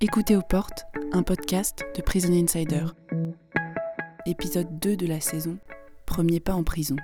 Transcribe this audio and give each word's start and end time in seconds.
Écoutez 0.00 0.36
aux 0.36 0.42
portes, 0.42 0.86
un 1.12 1.22
podcast 1.22 1.84
de 1.96 2.02
Prison 2.02 2.32
Insider. 2.32 2.84
Épisode 4.26 4.78
2 4.78 4.96
de 4.96 5.06
la 5.06 5.20
saison, 5.20 5.58
premier 6.06 6.40
pas 6.40 6.52
en 6.52 6.62
prison. 6.62 6.96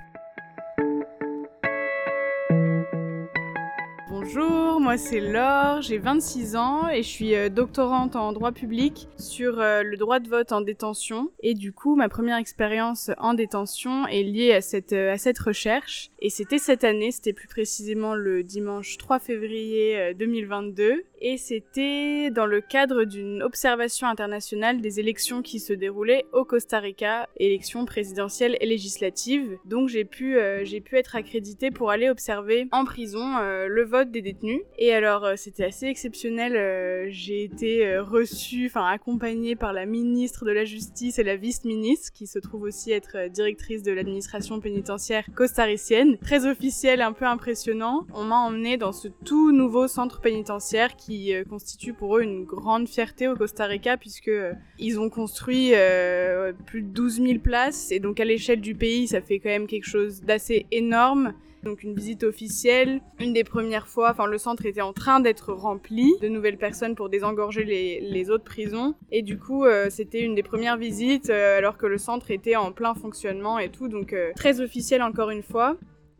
Bonjour, 4.09 4.79
moi 4.79 4.97
c'est 4.97 5.19
Laure, 5.19 5.81
j'ai 5.81 5.97
26 5.97 6.55
ans 6.55 6.89
et 6.89 7.03
je 7.03 7.07
suis 7.07 7.35
euh, 7.35 7.49
doctorante 7.49 8.15
en 8.15 8.33
droit 8.33 8.51
public 8.51 9.07
sur 9.17 9.59
euh, 9.59 9.83
le 9.83 9.97
droit 9.97 10.19
de 10.19 10.27
vote 10.27 10.51
en 10.51 10.61
détention. 10.61 11.29
Et 11.41 11.53
du 11.53 11.73
coup, 11.73 11.95
ma 11.95 12.09
première 12.09 12.37
expérience 12.37 13.11
en 13.19 13.33
détention 13.33 14.07
est 14.07 14.23
liée 14.23 14.53
à 14.53 14.61
cette, 14.61 14.93
euh, 14.93 15.13
à 15.13 15.17
cette 15.17 15.37
recherche. 15.37 16.11
Et 16.19 16.29
c'était 16.29 16.57
cette 16.57 16.83
année, 16.83 17.11
c'était 17.11 17.33
plus 17.33 17.47
précisément 17.47 18.15
le 18.15 18.41
dimanche 18.41 18.97
3 18.97 19.19
février 19.19 20.15
2022 20.15 21.03
et 21.21 21.37
c'était 21.37 22.29
dans 22.31 22.45
le 22.45 22.61
cadre 22.61 23.03
d'une 23.03 23.41
observation 23.41 24.07
internationale 24.07 24.81
des 24.81 24.99
élections 24.99 25.41
qui 25.41 25.59
se 25.59 25.73
déroulaient 25.73 26.25
au 26.33 26.45
Costa 26.45 26.79
Rica, 26.79 27.27
élections 27.37 27.85
présidentielles 27.85 28.57
et 28.59 28.65
législatives. 28.65 29.57
Donc 29.65 29.89
j'ai 29.89 30.05
pu, 30.05 30.37
euh, 30.37 30.63
pu 30.83 30.97
être 30.97 31.15
accréditée 31.15 31.71
pour 31.71 31.91
aller 31.91 32.09
observer 32.09 32.67
en 32.71 32.85
prison 32.85 33.37
euh, 33.37 33.67
le 33.67 33.83
vote 33.83 34.11
des 34.11 34.21
détenus. 34.21 34.61
Et 34.77 34.93
alors 34.93 35.23
euh, 35.25 35.33
c'était 35.35 35.65
assez 35.65 35.87
exceptionnel, 35.87 37.09
j'ai 37.11 37.43
été 37.43 37.97
reçue, 37.99 38.67
enfin 38.67 38.85
accompagnée 38.85 39.55
par 39.55 39.73
la 39.73 39.85
ministre 39.85 40.45
de 40.45 40.51
la 40.51 40.65
Justice 40.65 41.19
et 41.19 41.23
la 41.23 41.35
vice-ministre, 41.35 42.11
qui 42.13 42.27
se 42.27 42.39
trouve 42.39 42.63
aussi 42.63 42.91
être 42.91 43.29
directrice 43.29 43.83
de 43.83 43.91
l'administration 43.91 44.59
pénitentiaire 44.59 45.25
costaricienne. 45.35 46.17
Très 46.17 46.45
officiel, 46.45 47.01
un 47.01 47.13
peu 47.13 47.25
impressionnant. 47.25 48.05
On 48.13 48.23
m'a 48.23 48.37
emmenée 48.37 48.77
dans 48.77 48.91
ce 48.91 49.07
tout 49.07 49.51
nouveau 49.51 49.87
centre 49.87 50.21
pénitentiaire 50.21 50.95
qui 50.95 51.04
euh, 51.09 51.43
constitue 51.43 51.93
pour 51.93 52.17
eux 52.17 52.21
une 52.21 52.45
grande 52.45 52.87
fierté 52.87 53.27
au 53.27 53.35
Costa 53.35 53.65
Rica 53.65 53.97
puisque 53.97 54.27
euh, 54.27 54.53
ils 54.79 54.99
ont 54.99 55.09
construit 55.09 55.71
euh, 55.73 56.53
plus 56.65 56.81
de 56.81 56.87
12 56.87 57.21
000 57.21 57.39
places 57.39 57.91
et 57.91 57.99
donc 57.99 58.19
à 58.19 58.25
l'échelle 58.25 58.61
du 58.61 58.75
pays 58.75 59.07
ça 59.07 59.21
fait 59.21 59.39
quand 59.39 59.49
même 59.49 59.67
quelque 59.67 59.87
chose 59.87 60.21
d'assez 60.21 60.65
énorme. 60.71 61.33
Donc 61.63 61.81
une 61.81 61.95
visite 61.95 62.23
officielle, 62.23 63.01
une 63.19 63.33
des 63.33 63.43
premières 63.43 63.87
fois, 63.87 64.11
enfin 64.11 64.27
le 64.27 64.37
centre 64.37 64.67
était 64.67 64.81
en 64.81 64.93
train 64.93 65.19
d'être 65.19 65.51
rempli 65.51 66.13
de 66.21 66.27
nouvelles 66.27 66.59
personnes 66.59 66.93
pour 66.93 67.09
désengorger 67.09 67.63
les, 67.63 68.29
autres 68.29 68.43
prisons. 68.43 68.93
Et 69.11 69.23
du 69.23 69.39
coup 69.39 69.65
c'était 69.89 70.21
une 70.21 70.35
des 70.35 70.43
premières 70.43 70.77
visites 70.77 71.31
alors 71.31 71.79
que 71.79 71.87
le 71.87 71.97
centre 71.97 72.29
était 72.29 72.55
en 72.55 72.71
plein 72.71 72.93
fonctionnement 72.93 73.57
et 73.57 73.69
tout, 73.69 73.87
donc 73.87 74.15
très 74.35 74.61
officiel 74.61 75.01
encore 75.01 75.31
une 75.31 75.41
fois 75.41 75.75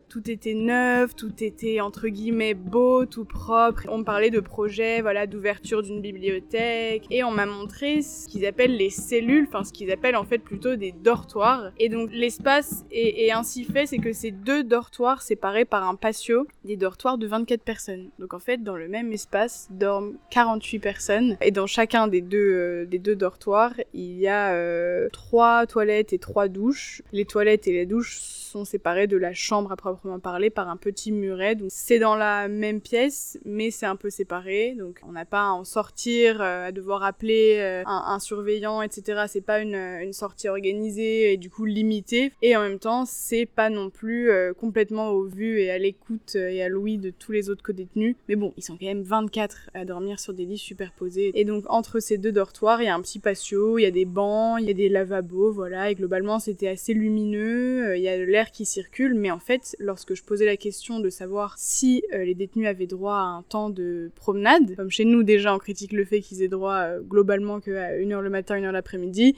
tout 0.08 0.30
était 0.30 0.54
neuf, 0.54 1.16
tout 1.16 1.32
était 1.42 1.80
entre 1.80 2.08
guillemets 2.08 2.54
beau, 2.54 3.06
tout 3.06 3.24
propre. 3.24 3.82
On 3.88 4.04
parlait 4.04 4.30
de 4.30 4.40
projets, 4.40 5.00
voilà, 5.00 5.26
d'ouverture 5.26 5.82
d'une 5.82 6.00
bibliothèque, 6.00 7.04
et 7.10 7.24
on 7.24 7.30
m'a 7.30 7.46
montré 7.46 8.02
ce 8.02 8.28
qu'ils 8.28 8.46
appellent 8.46 8.76
les 8.76 8.90
cellules, 8.90 9.46
enfin 9.48 9.64
ce 9.64 9.72
qu'ils 9.72 9.90
appellent 9.90 10.16
en 10.16 10.24
fait 10.24 10.38
plutôt 10.38 10.76
des 10.76 10.92
dortoirs. 10.92 11.72
Et 11.78 11.88
donc 11.88 12.10
l'espace 12.12 12.84
est, 12.90 13.30
ainsi 13.32 13.64
fait, 13.64 13.86
c'est 13.86 13.98
que 13.98 14.12
c'est 14.12 14.30
deux 14.30 14.62
dortoirs 14.62 15.22
séparés 15.22 15.64
par 15.64 15.86
un 15.88 15.96
patio, 15.96 16.46
des 16.64 16.76
dortoirs 16.76 17.18
de 17.18 17.26
24 17.26 17.62
personnes. 17.62 18.10
Donc 18.18 18.34
en 18.34 18.38
fait, 18.38 18.62
dans 18.62 18.76
le 18.76 18.88
même 18.88 19.12
espace 19.12 19.68
dorment 19.70 20.14
48 20.30 20.78
personnes, 20.78 21.36
et 21.40 21.50
dans 21.50 21.66
chacun 21.66 22.06
des 22.06 22.20
deux, 22.20 22.38
euh, 22.38 22.86
des 22.86 22.98
deux 22.98 23.16
dortoirs, 23.16 23.74
il 23.92 24.18
y 24.18 24.28
a 24.28 24.52
euh, 24.52 25.08
trois 25.12 25.66
toilettes 25.66 26.12
et 26.12 26.18
trois 26.18 26.48
douches. 26.48 27.02
Les 27.12 27.24
toilettes 27.24 27.66
et 27.66 27.72
les 27.72 27.86
douches 27.86 28.18
sont 28.18 28.64
séparées 28.64 29.06
de 29.06 29.16
la 29.16 29.34
chambre 29.34 29.72
à 29.72 29.76
proprement 29.76 29.95
parler 30.22 30.50
par 30.50 30.68
un 30.68 30.76
petit 30.76 31.12
muret. 31.12 31.54
Donc 31.54 31.68
c'est 31.70 31.98
dans 31.98 32.16
la 32.16 32.48
même 32.48 32.80
pièce, 32.80 33.38
mais 33.44 33.70
c'est 33.70 33.86
un 33.86 33.96
peu 33.96 34.10
séparé. 34.10 34.74
Donc 34.78 35.00
on 35.06 35.12
n'a 35.12 35.24
pas 35.24 35.48
à 35.48 35.50
en 35.50 35.64
sortir, 35.64 36.40
euh, 36.40 36.68
à 36.68 36.72
devoir 36.72 37.02
appeler 37.02 37.56
euh, 37.58 37.82
un, 37.86 38.18
surveillant, 38.18 38.82
etc. 38.82 39.24
C'est 39.28 39.40
pas 39.40 39.60
une, 39.60 39.74
une, 39.74 40.12
sortie 40.12 40.48
organisée 40.48 41.32
et 41.32 41.36
du 41.36 41.50
coup 41.50 41.64
limitée. 41.64 42.32
Et 42.42 42.56
en 42.56 42.62
même 42.62 42.78
temps, 42.78 43.04
c'est 43.06 43.46
pas 43.46 43.70
non 43.70 43.90
plus 43.90 44.30
euh, 44.30 44.52
complètement 44.54 45.10
au 45.10 45.24
vu 45.24 45.60
et 45.60 45.70
à 45.70 45.78
l'écoute 45.78 46.34
et 46.34 46.62
à 46.62 46.68
l'ouïe 46.68 46.98
de 46.98 47.10
tous 47.10 47.32
les 47.32 47.50
autres 47.50 47.62
co-détenus. 47.62 48.16
Mais 48.28 48.36
bon, 48.36 48.52
ils 48.56 48.62
sont 48.62 48.76
quand 48.76 48.86
même 48.86 49.02
24 49.02 49.70
à 49.74 49.84
dormir 49.84 50.18
sur 50.18 50.32
des 50.32 50.44
lits 50.44 50.58
superposés. 50.58 51.32
Et 51.34 51.44
donc 51.44 51.64
entre 51.68 52.00
ces 52.00 52.18
deux 52.18 52.32
dortoirs, 52.32 52.82
il 52.82 52.86
y 52.86 52.88
a 52.88 52.94
un 52.94 53.02
petit 53.02 53.18
patio, 53.18 53.78
il 53.78 53.82
y 53.82 53.86
a 53.86 53.90
des 53.90 54.04
bancs, 54.04 54.58
il 54.60 54.66
y 54.66 54.70
a 54.70 54.74
des 54.74 54.88
lavabos, 54.88 55.52
voilà. 55.52 55.90
Et 55.90 55.94
globalement, 55.94 56.38
c'était 56.38 56.68
assez 56.68 56.94
lumineux. 56.94 57.96
Il 57.96 58.02
y 58.02 58.08
a 58.08 58.18
de 58.18 58.24
l'air 58.24 58.50
qui 58.50 58.64
circule, 58.64 59.14
mais 59.14 59.30
en 59.30 59.38
fait, 59.38 59.76
lorsque 59.86 60.14
je 60.14 60.22
posais 60.22 60.44
la 60.44 60.58
question 60.58 61.00
de 61.00 61.08
savoir 61.08 61.54
si 61.56 62.02
euh, 62.12 62.24
les 62.24 62.34
détenus 62.34 62.66
avaient 62.66 62.86
droit 62.86 63.14
à 63.14 63.24
un 63.24 63.42
temps 63.42 63.70
de 63.70 64.10
promenade, 64.14 64.76
comme 64.76 64.90
chez 64.90 65.06
nous 65.06 65.22
déjà 65.22 65.54
on 65.54 65.58
critique 65.58 65.92
le 65.92 66.04
fait 66.04 66.20
qu'ils 66.20 66.42
aient 66.42 66.48
droit 66.48 66.74
euh, 66.74 67.00
globalement 67.00 67.60
qu'à 67.60 67.96
1h 67.96 68.20
le 68.20 68.30
matin, 68.30 68.56
1h 68.56 68.70
l'après-midi, 68.70 69.36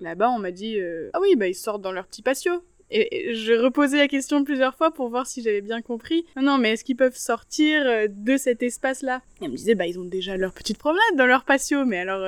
là-bas 0.00 0.30
on 0.30 0.38
m'a 0.38 0.52
dit 0.52 0.80
euh, 0.80 1.10
ah 1.12 1.18
oui 1.20 1.36
bah 1.36 1.48
ils 1.48 1.54
sortent 1.54 1.82
dans 1.82 1.92
leur 1.92 2.06
petit 2.06 2.22
patio. 2.22 2.52
Et, 2.90 3.34
je 3.34 3.52
reposais 3.52 3.98
la 3.98 4.08
question 4.08 4.44
plusieurs 4.44 4.74
fois 4.74 4.90
pour 4.90 5.10
voir 5.10 5.26
si 5.26 5.42
j'avais 5.42 5.60
bien 5.60 5.82
compris. 5.82 6.24
Non, 6.36 6.42
non, 6.42 6.58
mais 6.58 6.72
est-ce 6.72 6.84
qu'ils 6.84 6.96
peuvent 6.96 7.18
sortir 7.18 7.84
de 8.08 8.36
cet 8.38 8.62
espace-là? 8.62 9.20
Et 9.42 9.44
on 9.44 9.50
me 9.50 9.56
disait, 9.56 9.74
bah, 9.74 9.86
ils 9.86 9.98
ont 9.98 10.06
déjà 10.06 10.38
leur 10.38 10.54
petite 10.54 10.78
promenade 10.78 11.16
dans 11.18 11.26
leur 11.26 11.44
patio, 11.44 11.84
mais 11.84 11.98
alors, 11.98 12.26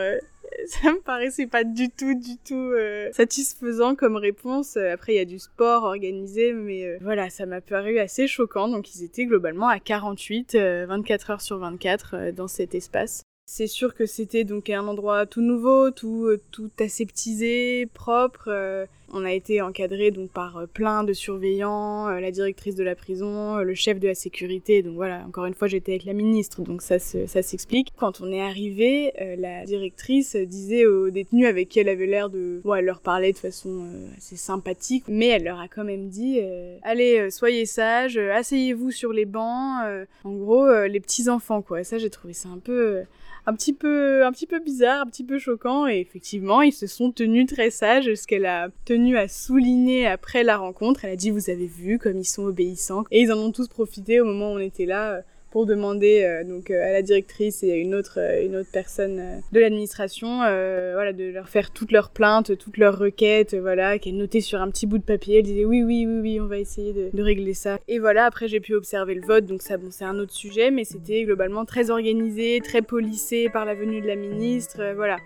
ça 0.67 0.93
me 0.93 1.01
paraissait 1.01 1.47
pas 1.47 1.65
du 1.65 1.91
tout, 1.91 2.15
du 2.15 2.37
tout 2.39 2.55
euh, 2.55 3.11
satisfaisant 3.13 3.95
comme 3.95 4.17
réponse. 4.17 4.77
Après, 4.77 5.15
il 5.15 5.17
y 5.17 5.21
a 5.21 5.25
du 5.25 5.39
sport 5.39 5.85
organisé, 5.85 6.53
mais 6.53 6.85
euh, 6.85 6.99
voilà, 7.01 7.31
ça 7.31 7.47
m'a 7.47 7.61
paru 7.61 7.99
assez 7.99 8.27
choquant. 8.27 8.69
Donc, 8.69 8.95
ils 8.95 9.05
étaient 9.05 9.27
globalement 9.27 9.69
à 9.69 9.79
48, 9.79 10.57
24 10.57 11.31
euh, 11.31 11.33
heures 11.33 11.41
sur 11.41 11.59
24 11.59 12.33
dans 12.33 12.49
cet 12.49 12.75
espace. 12.75 13.23
C'est 13.53 13.67
sûr 13.67 13.97
que 13.97 14.07
c'était 14.07 14.45
donc 14.45 14.71
un 14.71 14.87
endroit 14.87 15.27
tout 15.27 15.41
nouveau, 15.41 15.91
tout, 15.91 16.31
tout 16.53 16.71
aseptisé, 16.79 17.87
propre. 17.93 18.87
On 19.13 19.25
a 19.25 19.33
été 19.33 19.61
encadré 19.61 20.13
donc 20.13 20.31
par 20.31 20.57
euh, 20.57 20.67
plein 20.67 21.03
de 21.03 21.13
surveillants, 21.13 22.09
euh, 22.09 22.21
la 22.21 22.31
directrice 22.31 22.77
de 22.77 22.85
la 22.85 22.95
prison, 22.95 23.59
euh, 23.59 23.63
le 23.63 23.75
chef 23.75 23.99
de 23.99 24.07
la 24.07 24.15
sécurité. 24.15 24.83
Donc 24.83 24.95
voilà, 24.95 25.25
encore 25.27 25.47
une 25.47 25.55
fois, 25.55 25.67
j'étais 25.67 25.93
avec 25.93 26.05
la 26.05 26.13
ministre, 26.13 26.63
donc 26.63 26.81
ça, 26.81 27.01
s'explique. 27.01 27.93
Quand 27.97 28.21
on 28.21 28.31
est 28.31 28.41
arrivé, 28.41 29.13
la 29.37 29.65
directrice 29.65 30.37
disait 30.37 30.87
aux 30.87 31.11
détenus 31.11 31.49
avec 31.49 31.69
qui 31.69 31.81
elle 31.81 31.89
avait 31.89 32.07
l'air 32.07 32.31
de, 32.31 32.61
bon, 32.63 32.75
elle 32.75 32.85
leur 32.85 33.01
parlait 33.01 33.33
de 33.33 33.39
façon 33.39 33.89
assez 34.17 34.37
sympathique, 34.37 35.05
mais 35.09 35.27
elle 35.27 35.45
leur 35.45 35.59
a 35.59 35.67
quand 35.67 35.85
même 35.85 36.09
dit, 36.09 36.41
allez, 36.83 37.31
soyez 37.31 37.67
sages, 37.67 38.17
asseyez-vous 38.17 38.91
sur 38.91 39.13
les 39.13 39.25
bancs. 39.25 39.83
en 40.25 40.33
gros, 40.33 40.69
les 40.87 41.01
petits 41.01 41.29
enfants, 41.29 41.63
quoi. 41.63 41.83
Ça, 41.85 41.99
j'ai 41.99 42.11
trouvé 42.11 42.35
ça 42.35 42.49
un 42.49 42.59
peu 42.59 43.03
un 43.51 44.33
petit 44.33 44.47
peu 44.47 44.61
bizarre, 44.61 45.03
un 45.03 45.07
petit 45.07 45.25
peu 45.25 45.39
choquant 45.39 45.87
et 45.87 46.01
effectivement, 46.01 46.63
ils 46.63 46.73
se 46.73 46.87
sont 46.87 47.13
tenus 47.13 47.47
très 47.47 47.71
sages, 47.71 48.15
ce 48.15 48.27
qu'elle 48.27 48.47
a 48.47 48.69
tenu 48.85 49.17
à 49.17 49.29
souligner 49.29 50.07
après 50.07 50.43
la 50.43 50.57
rencontre. 50.57 51.05
Elle 51.05 51.13
a 51.13 51.17
dit 51.17 51.31
vous 51.31 51.51
avez 51.51 51.67
vu 51.67 51.99
comme 51.99 52.19
ils 52.19 52.25
sont 52.25 52.45
obéissants 52.45 53.05
et 53.11 53.21
ils 53.21 53.33
en 53.33 53.39
ont 53.39 53.53
tous 53.53 53.69
profité 53.69 54.21
au 54.21 54.25
moment 54.25 54.53
où 54.53 54.57
on 54.57 54.59
était 54.59 54.87
là 54.87 55.23
pour 55.51 55.67
demander 55.67 56.23
euh, 56.23 56.45
donc 56.45 56.71
euh, 56.71 56.89
à 56.89 56.93
la 56.93 57.03
directrice 57.03 57.63
et 57.63 57.73
à 57.73 57.77
une 57.77 57.95
autre 57.95 58.19
euh, 58.19 58.45
une 58.45 58.57
autre 58.57 58.71
personne 58.73 59.43
de 59.53 59.61
l'administration 59.61 60.39
voilà 60.39 61.13
de 61.13 61.25
leur 61.25 61.49
faire 61.49 61.71
toutes 61.71 61.93
leurs 61.93 62.11
plaintes 62.11 62.57
toutes 62.59 62.77
leurs 62.77 62.99
requêtes 62.99 63.55
voilà 63.55 63.99
qu'elle 63.99 64.17
notait 64.17 64.41
sur 64.41 64.61
un 64.61 64.71
petit 64.71 64.87
bout 64.87 64.99
de 64.99 65.05
papier. 65.05 65.39
Elle 65.39 65.45
disait 65.45 65.65
oui 65.65 65.83
oui 65.83 66.07
oui 66.07 66.21
oui 66.21 66.41
on 66.41 66.47
va 66.47 66.59
essayer 66.59 66.93
de, 66.93 67.11
de 67.13 67.23
régler 67.23 67.55
ça. 67.55 67.79
Et 67.89 67.99
voilà 67.99 68.25
après 68.25 68.49
j'ai 68.49 68.61
pu 68.61 68.75
observer 68.75 69.15
le 69.15 69.23
vote. 69.23 69.47
Donc 69.47 69.63
ça 69.63 69.77
bon 69.77 69.91
c'est 69.91 70.05
un 70.05 70.19
autre 70.19 70.33
sujet 70.33 70.71
mais 70.71 70.85
c'était 70.85 71.25
globalement 71.25 71.65
très 71.65 71.91
organisé 71.91 72.61
très 72.63 72.83
policé 72.83 73.49
par 73.49 73.65
la 73.65 73.75
venue 73.75 74.01
de 74.01 74.07
la 74.07 74.17
ministre 74.17 74.93
voilà 74.95 75.17